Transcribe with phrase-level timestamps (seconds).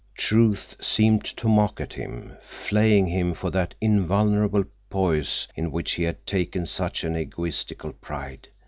[0.15, 6.01] Truth seemed to mock at him, flaying him for that invulnerable poise in which he
[6.01, 8.47] had taken such an egotistical pride.